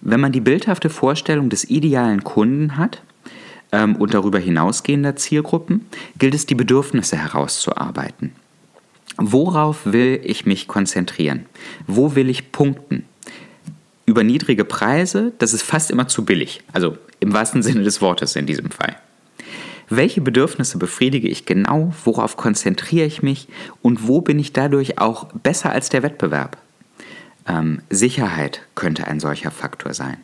Wenn 0.00 0.20
man 0.20 0.32
die 0.32 0.40
bildhafte 0.40 0.90
Vorstellung 0.90 1.48
des 1.48 1.64
idealen 1.70 2.24
Kunden 2.24 2.76
hat 2.76 3.02
ähm, 3.72 3.96
und 3.96 4.12
darüber 4.14 4.38
hinausgehender 4.38 5.16
Zielgruppen, 5.16 5.86
gilt 6.18 6.34
es, 6.34 6.46
die 6.46 6.54
Bedürfnisse 6.54 7.16
herauszuarbeiten. 7.16 8.32
Worauf 9.16 9.86
will 9.86 10.20
ich 10.24 10.44
mich 10.44 10.66
konzentrieren? 10.66 11.46
Wo 11.86 12.14
will 12.14 12.28
ich 12.28 12.52
punkten? 12.52 13.04
Über 14.06 14.22
niedrige 14.24 14.64
Preise, 14.64 15.32
das 15.38 15.54
ist 15.54 15.62
fast 15.62 15.90
immer 15.90 16.08
zu 16.08 16.24
billig. 16.24 16.60
Also 16.72 16.98
im 17.20 17.32
wahrsten 17.32 17.62
Sinne 17.62 17.84
des 17.84 18.02
Wortes 18.02 18.36
in 18.36 18.44
diesem 18.44 18.70
Fall. 18.70 18.96
Welche 19.88 20.20
Bedürfnisse 20.20 20.78
befriedige 20.78 21.28
ich 21.28 21.46
genau? 21.46 21.92
Worauf 22.04 22.36
konzentriere 22.36 23.06
ich 23.06 23.22
mich? 23.22 23.48
Und 23.82 24.08
wo 24.08 24.20
bin 24.20 24.38
ich 24.38 24.52
dadurch 24.52 24.98
auch 24.98 25.26
besser 25.32 25.70
als 25.70 25.88
der 25.88 26.02
Wettbewerb? 26.02 26.56
Ähm, 27.46 27.80
Sicherheit 27.90 28.62
könnte 28.74 29.06
ein 29.06 29.20
solcher 29.20 29.50
Faktor 29.50 29.94
sein. 29.94 30.16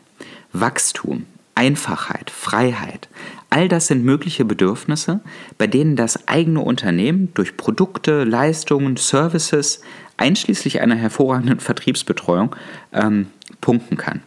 Wachstum, 0.53 1.25
Einfachheit, 1.55 2.31
Freiheit. 2.31 3.07
All 3.49 3.67
das 3.67 3.87
sind 3.87 4.03
mögliche 4.03 4.45
Bedürfnisse, 4.45 5.19
bei 5.57 5.67
denen 5.67 5.95
das 5.95 6.27
eigene 6.27 6.61
Unternehmen 6.61 7.29
durch 7.33 7.57
Produkte, 7.57 8.23
Leistungen, 8.23 8.97
Services, 8.97 9.81
einschließlich 10.17 10.81
einer 10.81 10.95
hervorragenden 10.95 11.59
Vertriebsbetreuung, 11.59 12.55
ähm, 12.93 13.27
punkten 13.59 13.97
kann. 13.97 14.21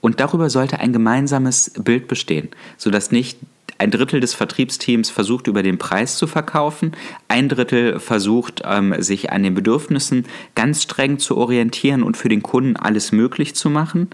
Und 0.00 0.20
darüber 0.20 0.50
sollte 0.50 0.80
ein 0.80 0.92
gemeinsames 0.92 1.72
Bild 1.82 2.08
bestehen, 2.08 2.48
sodass 2.76 3.10
nicht 3.10 3.38
ein 3.80 3.90
Drittel 3.90 4.20
des 4.20 4.34
Vertriebsteams 4.34 5.08
versucht 5.08 5.46
über 5.46 5.62
den 5.62 5.78
Preis 5.78 6.16
zu 6.16 6.26
verkaufen, 6.26 6.92
ein 7.28 7.48
Drittel 7.48 7.98
versucht 7.98 8.62
ähm, 8.64 8.94
sich 8.98 9.32
an 9.32 9.42
den 9.42 9.54
Bedürfnissen 9.54 10.26
ganz 10.54 10.82
streng 10.82 11.18
zu 11.18 11.38
orientieren 11.38 12.02
und 12.02 12.16
für 12.18 12.28
den 12.28 12.42
Kunden 12.42 12.76
alles 12.76 13.10
möglich 13.10 13.54
zu 13.54 13.70
machen. 13.70 14.10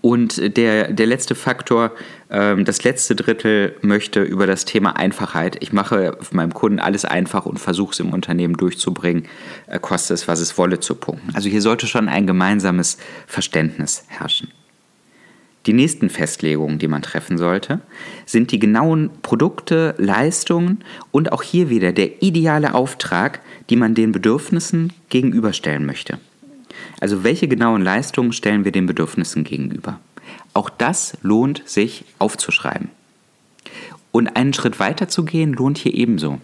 Und 0.00 0.56
der, 0.56 0.92
der 0.92 1.06
letzte 1.06 1.34
Faktor, 1.34 1.90
ähm, 2.30 2.64
das 2.64 2.84
letzte 2.84 3.16
Drittel 3.16 3.74
möchte 3.80 4.22
über 4.22 4.46
das 4.46 4.64
Thema 4.64 4.96
Einfachheit. 4.96 5.56
Ich 5.60 5.72
mache 5.72 6.16
meinem 6.30 6.54
Kunden 6.54 6.78
alles 6.78 7.04
einfach 7.04 7.46
und 7.46 7.58
versuche 7.58 7.92
es 7.92 8.00
im 8.00 8.12
Unternehmen 8.12 8.56
durchzubringen, 8.56 9.26
äh, 9.66 9.80
koste 9.80 10.14
es, 10.14 10.28
was 10.28 10.38
es 10.38 10.56
wolle, 10.56 10.78
zu 10.78 10.94
punkten. 10.94 11.34
Also 11.34 11.48
hier 11.48 11.62
sollte 11.62 11.88
schon 11.88 12.08
ein 12.08 12.28
gemeinsames 12.28 12.98
Verständnis 13.26 14.04
herrschen. 14.06 14.52
Die 15.66 15.72
nächsten 15.72 16.10
Festlegungen, 16.10 16.78
die 16.78 16.88
man 16.88 17.00
treffen 17.00 17.38
sollte, 17.38 17.80
sind 18.26 18.52
die 18.52 18.58
genauen 18.58 19.10
Produkte, 19.22 19.94
Leistungen 19.96 20.84
und 21.10 21.32
auch 21.32 21.42
hier 21.42 21.70
wieder 21.70 21.92
der 21.92 22.22
ideale 22.22 22.74
Auftrag, 22.74 23.40
die 23.70 23.76
man 23.76 23.94
den 23.94 24.12
Bedürfnissen 24.12 24.92
gegenüberstellen 25.08 25.86
möchte. 25.86 26.18
Also 27.00 27.24
welche 27.24 27.48
genauen 27.48 27.82
Leistungen 27.82 28.32
stellen 28.32 28.64
wir 28.64 28.72
den 28.72 28.86
Bedürfnissen 28.86 29.44
gegenüber? 29.44 30.00
Auch 30.52 30.68
das 30.68 31.16
lohnt 31.22 31.62
sich 31.66 32.04
aufzuschreiben. 32.18 32.90
Und 34.12 34.36
einen 34.36 34.52
Schritt 34.52 34.78
weiter 34.78 35.08
zu 35.08 35.24
gehen 35.24 35.54
lohnt 35.54 35.78
hier 35.78 35.94
ebenso, 35.94 36.40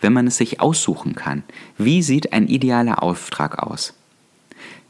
wenn 0.00 0.12
man 0.12 0.26
es 0.26 0.36
sich 0.36 0.60
aussuchen 0.60 1.14
kann. 1.14 1.42
Wie 1.76 2.02
sieht 2.02 2.32
ein 2.32 2.46
idealer 2.48 3.02
Auftrag 3.02 3.62
aus? 3.62 3.94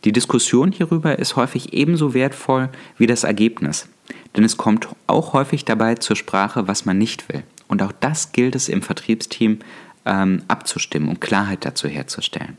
Die 0.04 0.12
Diskussion 0.12 0.72
hierüber 0.72 1.18
ist 1.18 1.36
häufig 1.36 1.72
ebenso 1.72 2.14
wertvoll 2.14 2.70
wie 2.96 3.06
das 3.06 3.24
Ergebnis, 3.24 3.88
denn 4.36 4.44
es 4.44 4.56
kommt 4.56 4.88
auch 5.06 5.32
häufig 5.34 5.64
dabei 5.64 5.96
zur 5.96 6.16
Sprache, 6.16 6.66
was 6.68 6.86
man 6.86 6.96
nicht 6.96 7.28
will. 7.28 7.42
Und 7.68 7.82
auch 7.82 7.92
das 7.92 8.32
gilt 8.32 8.54
es 8.54 8.68
im 8.68 8.82
Vertriebsteam 8.82 9.58
ähm, 10.06 10.42
abzustimmen 10.48 11.08
und 11.08 11.20
Klarheit 11.20 11.64
dazu 11.64 11.86
herzustellen. 11.86 12.56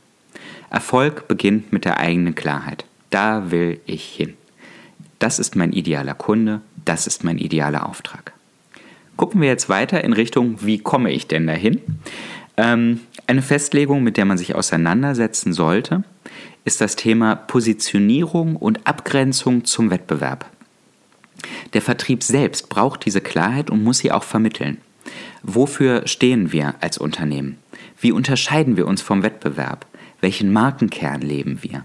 Erfolg 0.70 1.28
beginnt 1.28 1.74
mit 1.74 1.84
der 1.84 1.98
eigenen 1.98 2.36
Klarheit. 2.36 2.86
Da 3.10 3.52
will 3.52 3.82
ich 3.86 4.06
hin. 4.06 4.36
Das 5.20 5.38
ist 5.38 5.56
mein 5.56 5.74
idealer 5.74 6.14
Kunde, 6.14 6.62
das 6.86 7.08
ist 7.08 7.24
mein 7.24 7.38
idealer 7.38 7.88
Auftrag. 7.88 8.34
Gucken 9.18 9.42
wir 9.42 9.50
jetzt 9.50 9.70
weiter 9.70 10.04
in 10.04 10.14
Richtung, 10.14 10.58
wie 10.62 10.80
komme 10.80 11.12
ich 11.12 11.28
denn 11.28 11.46
dahin? 11.46 11.82
Ähm, 12.62 13.00
eine 13.26 13.42
Festlegung, 13.42 14.04
mit 14.04 14.18
der 14.18 14.26
man 14.26 14.38
sich 14.38 14.54
auseinandersetzen 14.54 15.52
sollte, 15.52 16.04
ist 16.64 16.80
das 16.80 16.96
Thema 16.96 17.36
Positionierung 17.36 18.56
und 18.56 18.86
Abgrenzung 18.86 19.66
zum 19.66 19.90
Wettbewerb. 19.90 20.46
Der 21.74 21.82
Vertrieb 21.82 22.22
selbst 22.22 22.70
braucht 22.70 23.04
diese 23.06 23.20
Klarheit 23.20 23.72
und 23.72 23.84
muss 23.84 23.98
sie 23.98 24.12
auch 24.12 24.24
vermitteln. 24.24 24.78
Wofür 25.42 26.08
stehen 26.08 26.52
wir 26.52 26.76
als 26.82 27.00
Unternehmen? 27.00 27.58
Wie 28.00 28.12
unterscheiden 28.12 28.78
wir 28.78 28.86
uns 28.86 29.02
vom 29.02 29.24
Wettbewerb? 29.24 29.88
Welchen 30.20 30.54
Markenkern 30.54 31.22
leben 31.22 31.64
wir? 31.64 31.84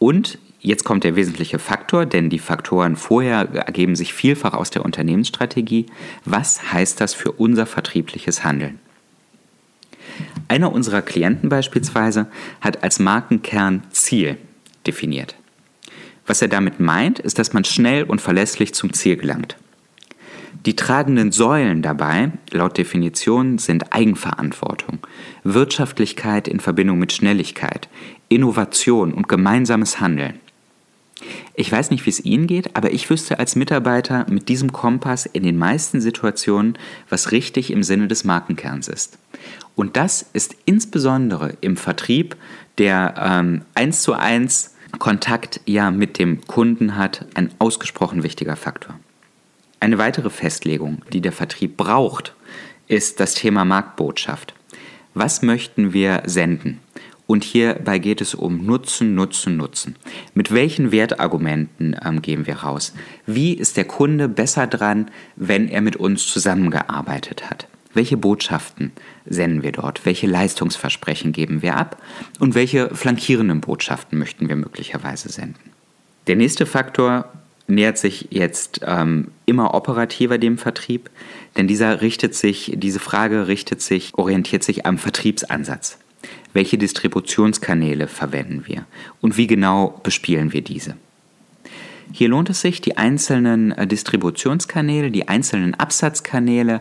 Und 0.00 0.40
jetzt 0.58 0.82
kommt 0.82 1.04
der 1.04 1.14
wesentliche 1.14 1.60
Faktor, 1.60 2.04
denn 2.04 2.30
die 2.30 2.40
Faktoren 2.40 2.96
vorher 2.96 3.48
ergeben 3.54 3.94
sich 3.94 4.12
vielfach 4.12 4.54
aus 4.54 4.70
der 4.70 4.84
Unternehmensstrategie. 4.84 5.86
Was 6.24 6.72
heißt 6.72 7.00
das 7.00 7.14
für 7.14 7.30
unser 7.30 7.66
vertriebliches 7.66 8.42
Handeln? 8.42 8.80
Einer 10.48 10.72
unserer 10.72 11.02
Klienten 11.02 11.48
beispielsweise 11.48 12.26
hat 12.60 12.82
als 12.82 12.98
Markenkern 12.98 13.82
Ziel 13.90 14.36
definiert. 14.86 15.36
Was 16.26 16.42
er 16.42 16.48
damit 16.48 16.80
meint, 16.80 17.18
ist, 17.18 17.38
dass 17.38 17.52
man 17.52 17.64
schnell 17.64 18.04
und 18.04 18.20
verlässlich 18.20 18.74
zum 18.74 18.92
Ziel 18.92 19.16
gelangt. 19.16 19.56
Die 20.64 20.74
tragenden 20.74 21.30
Säulen 21.30 21.82
dabei, 21.82 22.32
laut 22.50 22.76
Definition, 22.76 23.58
sind 23.58 23.92
Eigenverantwortung, 23.92 24.98
Wirtschaftlichkeit 25.44 26.48
in 26.48 26.58
Verbindung 26.58 26.98
mit 26.98 27.12
Schnelligkeit, 27.12 27.88
Innovation 28.28 29.12
und 29.12 29.28
gemeinsames 29.28 30.00
Handeln. 30.00 30.40
Ich 31.54 31.70
weiß 31.70 31.90
nicht, 31.90 32.04
wie 32.04 32.10
es 32.10 32.24
Ihnen 32.24 32.46
geht, 32.46 32.76
aber 32.76 32.92
ich 32.92 33.08
wüsste 33.08 33.38
als 33.38 33.56
Mitarbeiter 33.56 34.26
mit 34.28 34.48
diesem 34.48 34.72
Kompass 34.72 35.24
in 35.24 35.44
den 35.44 35.56
meisten 35.56 36.00
Situationen, 36.00 36.76
was 37.08 37.32
richtig 37.32 37.70
im 37.70 37.82
Sinne 37.82 38.08
des 38.08 38.24
Markenkerns 38.24 38.88
ist. 38.88 39.18
Und 39.76 39.96
das 39.96 40.22
ist 40.32 40.56
insbesondere 40.64 41.56
im 41.60 41.76
Vertrieb, 41.76 42.34
der 42.78 43.14
ähm, 43.18 43.62
eins 43.74 44.02
zu 44.02 44.14
eins 44.14 44.74
Kontakt 44.98 45.60
ja 45.66 45.90
mit 45.90 46.18
dem 46.18 46.40
Kunden 46.46 46.96
hat, 46.96 47.26
ein 47.34 47.50
ausgesprochen 47.58 48.22
wichtiger 48.22 48.56
Faktor. 48.56 48.98
Eine 49.78 49.98
weitere 49.98 50.30
Festlegung, 50.30 51.02
die 51.12 51.20
der 51.20 51.32
Vertrieb 51.32 51.76
braucht, 51.76 52.34
ist 52.88 53.20
das 53.20 53.34
Thema 53.34 53.64
Marktbotschaft. 53.64 54.54
Was 55.12 55.42
möchten 55.42 55.92
wir 55.92 56.22
senden? 56.24 56.80
Und 57.26 57.44
hierbei 57.44 57.98
geht 57.98 58.20
es 58.20 58.34
um 58.34 58.64
Nutzen, 58.64 59.14
Nutzen, 59.14 59.56
Nutzen. 59.56 59.96
Mit 60.32 60.52
welchen 60.52 60.92
Wertargumenten 60.92 61.96
ähm, 62.02 62.22
gehen 62.22 62.46
wir 62.46 62.58
raus? 62.58 62.94
Wie 63.26 63.52
ist 63.52 63.76
der 63.76 63.84
Kunde 63.84 64.28
besser 64.28 64.66
dran, 64.66 65.10
wenn 65.34 65.68
er 65.68 65.80
mit 65.80 65.96
uns 65.96 66.26
zusammengearbeitet 66.26 67.50
hat? 67.50 67.66
Welche 67.96 68.18
Botschaften 68.18 68.92
senden 69.24 69.62
wir 69.62 69.72
dort? 69.72 70.04
Welche 70.04 70.26
Leistungsversprechen 70.26 71.32
geben 71.32 71.62
wir 71.62 71.76
ab? 71.76 71.96
Und 72.38 72.54
welche 72.54 72.94
flankierenden 72.94 73.62
Botschaften 73.62 74.18
möchten 74.18 74.50
wir 74.50 74.56
möglicherweise 74.56 75.30
senden? 75.30 75.70
Der 76.26 76.36
nächste 76.36 76.66
Faktor 76.66 77.32
nähert 77.68 77.96
sich 77.96 78.28
jetzt 78.28 78.82
ähm, 78.84 79.28
immer 79.46 79.72
operativer 79.72 80.36
dem 80.36 80.58
Vertrieb, 80.58 81.08
denn 81.56 81.68
dieser 81.68 82.02
richtet 82.02 82.34
sich, 82.34 82.74
diese 82.76 83.00
Frage 83.00 83.48
richtet 83.48 83.80
sich, 83.80 84.12
orientiert 84.14 84.62
sich 84.62 84.84
am 84.84 84.98
Vertriebsansatz. 84.98 85.96
Welche 86.52 86.76
Distributionskanäle 86.76 88.08
verwenden 88.08 88.64
wir 88.66 88.84
und 89.22 89.38
wie 89.38 89.46
genau 89.46 89.98
bespielen 90.02 90.52
wir 90.52 90.60
diese? 90.60 90.96
Hier 92.12 92.28
lohnt 92.28 92.50
es 92.50 92.60
sich, 92.60 92.80
die 92.80 92.96
einzelnen 92.96 93.72
äh, 93.72 93.86
Distributionskanäle, 93.86 95.10
die 95.10 95.28
einzelnen 95.28 95.74
Absatzkanäle 95.74 96.80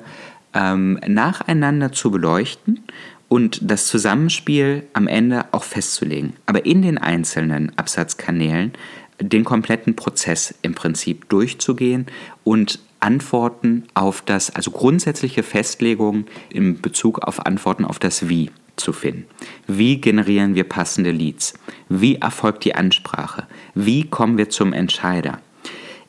ähm, 0.56 1.00
nacheinander 1.06 1.92
zu 1.92 2.10
beleuchten 2.10 2.80
und 3.28 3.60
das 3.62 3.88
Zusammenspiel 3.88 4.88
am 4.94 5.08
Ende 5.08 5.46
auch 5.52 5.64
festzulegen. 5.64 6.34
Aber 6.46 6.66
in 6.66 6.82
den 6.82 6.98
einzelnen 6.98 7.78
Absatzkanälen 7.78 8.74
den 9.20 9.44
kompletten 9.44 9.96
Prozess 9.96 10.56
im 10.62 10.76
Prinzip 10.76 11.30
durchzugehen 11.30 12.08
und 12.44 12.80
Antworten 13.00 13.84
auf 13.94 14.22
das, 14.22 14.56
also 14.56 14.72
grundsätzliche 14.72 15.44
Festlegungen 15.44 16.26
in 16.50 16.82
Bezug 16.82 17.20
auf 17.20 17.46
Antworten 17.46 17.86
auf 17.86 18.00
das 18.00 18.30
Wie 18.30 18.50
zu 18.78 18.94
finden. 18.94 19.26
Wie 19.68 20.02
generieren 20.02 20.56
wir 20.56 20.64
passende 20.64 21.12
Leads? 21.12 21.54
Wie 21.88 22.16
erfolgt 22.16 22.66
die 22.66 22.76
Ansprache? 22.76 23.48
Wie 23.74 24.10
kommen 24.10 24.38
wir 24.38 24.50
zum 24.50 24.74
Entscheider? 24.74 25.40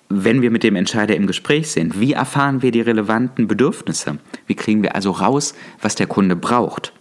Wenn 0.09 0.41
wir 0.41 0.51
mit 0.51 0.63
dem 0.63 0.77
Entscheider 0.77 1.17
im 1.17 1.27
Gespräch 1.27 1.71
sind, 1.71 1.99
wie 2.01 2.13
erfahren 2.13 2.63
wir 2.63 2.71
die 2.71 2.81
relevanten 2.81 3.49
Bedürfnisse? 3.49 4.19
Wie 4.47 4.55
kriegen 4.55 4.83
wir 4.83 4.95
also 4.95 5.11
raus, 5.11 5.55
was 5.81 5.97
der 5.97 6.07
Kunde 6.07 6.37
braucht? 6.37 6.93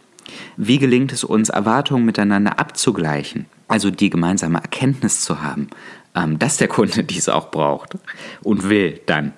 Wie 0.58 0.80
gelingt 0.80 1.12
es 1.12 1.24
uns, 1.24 1.50
Erwartungen 1.50 2.06
miteinander 2.06 2.60
abzugleichen? 2.60 3.46
Also 3.68 3.92
die 3.92 4.10
gemeinsame 4.10 4.60
Erkenntnis 4.60 5.22
zu 5.22 5.44
haben, 5.44 5.70
ähm, 6.16 6.40
dass 6.40 6.58
der 6.58 6.68
Kunde 6.68 7.04
dies 7.06 7.30
auch 7.30 7.52
braucht 7.52 7.96
und 8.42 8.70
will 8.70 9.00
dann. 9.06 9.34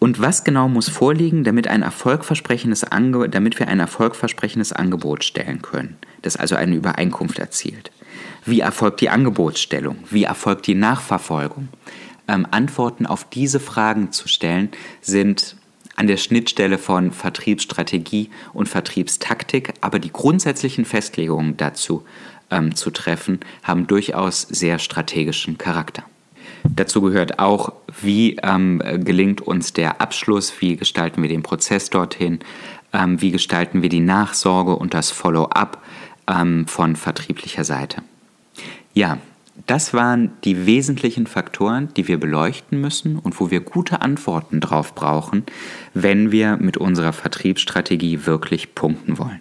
Und 0.00 0.20
was 0.20 0.44
genau 0.44 0.66
muss 0.66 0.88
vorliegen, 0.88 1.44
damit, 1.44 1.68
ein 1.68 1.82
erfolgversprechendes 1.82 2.86
damit 3.30 3.58
wir 3.58 3.68
ein 3.68 3.80
erfolgversprechendes 3.80 4.72
Angebot 4.72 5.24
stellen 5.24 5.60
können, 5.60 5.98
das 6.22 6.36
also 6.36 6.56
eine 6.56 6.74
Übereinkunft 6.74 7.38
erzielt? 7.38 7.92
Wie 8.46 8.60
erfolgt 8.60 9.02
die 9.02 9.10
Angebotsstellung? 9.10 9.98
Wie 10.10 10.24
erfolgt 10.24 10.66
die 10.66 10.74
Nachverfolgung? 10.74 11.68
Ähm, 12.30 12.46
Antworten 12.52 13.06
auf 13.06 13.24
diese 13.28 13.58
Fragen 13.58 14.12
zu 14.12 14.28
stellen, 14.28 14.68
sind 15.00 15.56
an 15.96 16.06
der 16.06 16.16
Schnittstelle 16.16 16.78
von 16.78 17.10
Vertriebsstrategie 17.10 18.30
und 18.52 18.68
Vertriebstaktik, 18.68 19.74
aber 19.80 19.98
die 19.98 20.12
grundsätzlichen 20.12 20.84
Festlegungen 20.84 21.56
dazu 21.56 22.04
ähm, 22.52 22.76
zu 22.76 22.92
treffen, 22.92 23.40
haben 23.64 23.88
durchaus 23.88 24.42
sehr 24.42 24.78
strategischen 24.78 25.58
Charakter. 25.58 26.04
Dazu 26.62 27.00
gehört 27.00 27.40
auch, 27.40 27.72
wie 28.00 28.36
ähm, 28.44 28.80
gelingt 29.00 29.40
uns 29.40 29.72
der 29.72 30.00
Abschluss, 30.00 30.52
wie 30.60 30.76
gestalten 30.76 31.22
wir 31.22 31.28
den 31.28 31.42
Prozess 31.42 31.90
dorthin, 31.90 32.38
ähm, 32.92 33.20
wie 33.20 33.32
gestalten 33.32 33.82
wir 33.82 33.88
die 33.88 33.98
Nachsorge 33.98 34.76
und 34.76 34.94
das 34.94 35.10
Follow-up 35.10 35.82
ähm, 36.28 36.68
von 36.68 36.94
vertrieblicher 36.94 37.64
Seite. 37.64 38.02
Ja, 38.94 39.18
das 39.66 39.92
waren 39.94 40.32
die 40.44 40.66
wesentlichen 40.66 41.26
Faktoren, 41.26 41.88
die 41.96 42.08
wir 42.08 42.18
beleuchten 42.18 42.80
müssen 42.80 43.18
und 43.18 43.40
wo 43.40 43.50
wir 43.50 43.60
gute 43.60 44.00
Antworten 44.00 44.60
drauf 44.60 44.94
brauchen, 44.94 45.44
wenn 45.94 46.32
wir 46.32 46.56
mit 46.56 46.76
unserer 46.76 47.12
Vertriebsstrategie 47.12 48.26
wirklich 48.26 48.74
punkten 48.74 49.18
wollen. 49.18 49.40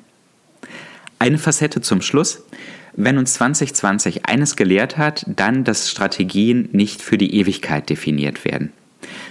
Eine 1.19 1.37
Facette 1.37 1.81
zum 1.81 2.01
Schluss. 2.01 2.43
Wenn 2.95 3.17
uns 3.17 3.33
2020 3.35 4.25
eines 4.25 4.55
gelehrt 4.55 4.97
hat, 4.97 5.25
dann, 5.27 5.63
dass 5.63 5.89
Strategien 5.89 6.69
nicht 6.71 7.01
für 7.01 7.17
die 7.17 7.35
Ewigkeit 7.35 7.89
definiert 7.89 8.45
werden, 8.45 8.73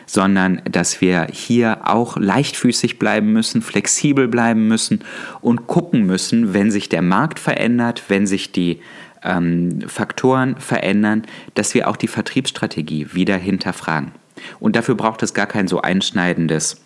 sondern 0.07 0.63
dass 0.71 1.01
wir 1.01 1.27
hier 1.33 1.81
auch 1.85 2.17
leichtfüßig 2.17 2.99
bleiben 2.99 3.33
müssen, 3.33 3.61
flexibel 3.61 4.29
bleiben 4.29 4.69
müssen 4.69 5.01
und 5.41 5.67
gucken 5.67 6.07
müssen, 6.07 6.55
wenn 6.55 6.71
sich 6.71 6.89
der 6.89 7.03
Markt 7.03 7.39
verändert, 7.39 8.05
wenn 8.09 8.27
sich 8.27 8.53
die 8.53 8.81
ähm, 9.23 9.81
Faktoren 9.87 10.57
verändern, 10.57 11.23
dass 11.55 11.75
wir 11.75 11.89
auch 11.89 11.97
die 11.97 12.09
Vertriebsstrategie 12.09 13.09
wieder 13.13 13.37
hinterfragen. 13.37 14.13
Und 14.61 14.77
dafür 14.77 14.95
braucht 14.95 15.23
es 15.23 15.35
gar 15.35 15.47
kein 15.47 15.69
so 15.69 15.81
einschneidendes 15.81 16.81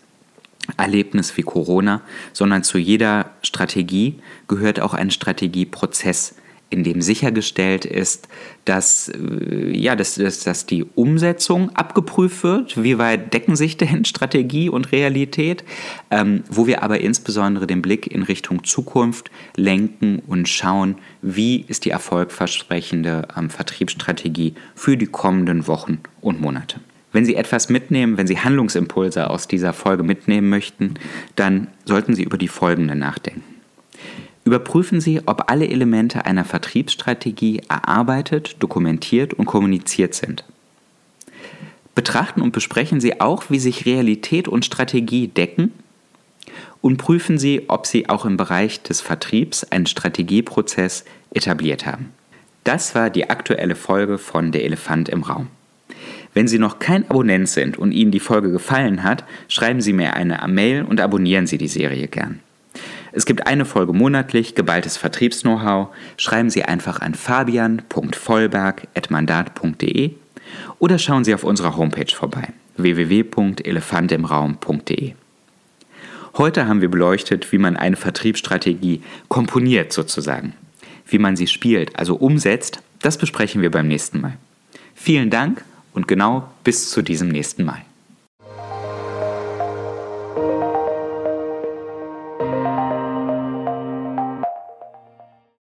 Erlebnis 0.76 1.36
wie 1.36 1.42
Corona, 1.42 2.02
sondern 2.32 2.62
zu 2.62 2.78
jeder 2.78 3.30
Strategie 3.42 4.20
gehört 4.48 4.80
auch 4.80 4.94
ein 4.94 5.10
Strategieprozess, 5.10 6.36
in 6.72 6.84
dem 6.84 7.02
sichergestellt 7.02 7.84
ist, 7.84 8.28
dass, 8.64 9.08
äh, 9.08 9.76
ja, 9.76 9.96
dass, 9.96 10.14
dass, 10.14 10.66
die 10.66 10.84
Umsetzung 10.94 11.70
abgeprüft 11.70 12.44
wird, 12.44 12.82
wie 12.82 12.98
weit 12.98 13.34
decken 13.34 13.56
sich 13.56 13.76
denn 13.76 14.04
Strategie 14.04 14.68
und 14.68 14.92
Realität, 14.92 15.64
ähm, 16.10 16.44
wo 16.50 16.66
wir 16.66 16.82
aber 16.82 17.00
insbesondere 17.00 17.66
den 17.66 17.82
Blick 17.82 18.06
in 18.06 18.22
Richtung 18.22 18.64
Zukunft 18.64 19.30
lenken 19.56 20.22
und 20.26 20.48
schauen, 20.48 20.96
wie 21.20 21.64
ist 21.68 21.84
die 21.84 21.90
erfolgversprechende 21.90 23.28
ähm, 23.36 23.50
Vertriebsstrategie 23.50 24.54
für 24.74 24.96
die 24.96 25.06
kommenden 25.06 25.66
Wochen 25.66 25.98
und 26.20 26.40
Monate. 26.40 26.80
Wenn 27.12 27.26
Sie 27.26 27.36
etwas 27.36 27.68
mitnehmen, 27.68 28.16
wenn 28.16 28.26
Sie 28.26 28.38
Handlungsimpulse 28.38 29.28
aus 29.28 29.46
dieser 29.46 29.72
Folge 29.74 30.02
mitnehmen 30.02 30.48
möchten, 30.48 30.94
dann 31.36 31.68
sollten 31.84 32.14
Sie 32.14 32.22
über 32.22 32.38
die 32.38 32.48
folgende 32.48 32.94
nachdenken. 32.94 33.51
Überprüfen 34.44 35.00
Sie, 35.00 35.20
ob 35.26 35.50
alle 35.50 35.68
Elemente 35.68 36.24
einer 36.24 36.44
Vertriebsstrategie 36.44 37.62
erarbeitet, 37.68 38.56
dokumentiert 38.58 39.34
und 39.34 39.46
kommuniziert 39.46 40.14
sind. 40.14 40.44
Betrachten 41.94 42.40
und 42.40 42.52
besprechen 42.52 43.00
Sie 43.00 43.20
auch, 43.20 43.50
wie 43.50 43.58
sich 43.58 43.86
Realität 43.86 44.48
und 44.48 44.64
Strategie 44.64 45.28
decken 45.28 45.72
und 46.80 46.96
prüfen 46.96 47.38
Sie, 47.38 47.64
ob 47.68 47.86
Sie 47.86 48.08
auch 48.08 48.24
im 48.24 48.36
Bereich 48.36 48.82
des 48.82 49.00
Vertriebs 49.00 49.64
einen 49.64 49.86
Strategieprozess 49.86 51.04
etabliert 51.32 51.86
haben. 51.86 52.10
Das 52.64 52.94
war 52.94 53.10
die 53.10 53.30
aktuelle 53.30 53.76
Folge 53.76 54.18
von 54.18 54.52
Der 54.52 54.64
Elefant 54.64 55.08
im 55.08 55.22
Raum. 55.22 55.48
Wenn 56.34 56.48
Sie 56.48 56.58
noch 56.58 56.78
kein 56.78 57.08
Abonnent 57.08 57.48
sind 57.48 57.78
und 57.78 57.92
Ihnen 57.92 58.10
die 58.10 58.20
Folge 58.20 58.50
gefallen 58.50 59.02
hat, 59.02 59.24
schreiben 59.48 59.80
Sie 59.80 59.92
mir 59.92 60.14
eine 60.14 60.40
Mail 60.48 60.82
und 60.82 61.00
abonnieren 61.00 61.46
Sie 61.46 61.58
die 61.58 61.68
Serie 61.68 62.08
gern. 62.08 62.40
Es 63.12 63.26
gibt 63.26 63.46
eine 63.46 63.66
Folge 63.66 63.92
monatlich, 63.92 64.54
geballtes 64.54 64.96
Vertriebs-Know-how. 64.96 65.88
Schreiben 66.16 66.48
Sie 66.48 66.64
einfach 66.64 67.00
an 67.00 67.14
fabian.vollberg.mandat.de 67.14 70.12
Oder 70.78 70.98
schauen 70.98 71.24
Sie 71.24 71.34
auf 71.34 71.44
unserer 71.44 71.76
Homepage 71.76 72.14
vorbei 72.14 72.48
www.elefantimraum.de. 72.78 75.12
Heute 76.38 76.66
haben 76.66 76.80
wir 76.80 76.90
beleuchtet, 76.90 77.52
wie 77.52 77.58
man 77.58 77.76
eine 77.76 77.96
Vertriebsstrategie 77.96 79.02
komponiert 79.28 79.92
sozusagen. 79.92 80.54
Wie 81.06 81.18
man 81.18 81.36
sie 81.36 81.46
spielt, 81.46 81.98
also 81.98 82.14
umsetzt, 82.14 82.80
das 83.00 83.18
besprechen 83.18 83.60
wir 83.60 83.70
beim 83.70 83.88
nächsten 83.88 84.22
Mal. 84.22 84.38
Vielen 84.94 85.28
Dank 85.28 85.62
und 85.92 86.08
genau 86.08 86.48
bis 86.64 86.90
zu 86.90 87.02
diesem 87.02 87.28
nächsten 87.28 87.64
Mal. 87.64 87.82